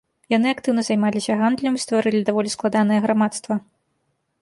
[0.37, 3.53] Яны актыўна займаліся гандлем і стварылі даволі складанае грамадства.